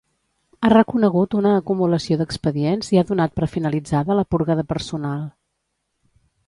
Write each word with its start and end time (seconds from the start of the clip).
Ha 0.61 0.69
reconegut 0.71 1.35
una 1.41 1.51
acumulació 1.57 2.17
d'expedients 2.23 2.91
i 2.97 3.01
ha 3.03 3.07
donat 3.13 3.39
per 3.41 3.53
finalitzada 3.59 4.19
la 4.23 4.29
purga 4.35 4.61
de 4.63 4.69
personal. 4.75 5.27